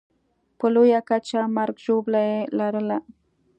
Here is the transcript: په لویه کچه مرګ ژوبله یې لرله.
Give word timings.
په 0.57 0.65
لویه 0.73 0.99
کچه 1.09 1.41
مرګ 1.55 1.75
ژوبله 1.85 2.21
یې 2.29 2.39
لرله. 2.57 2.97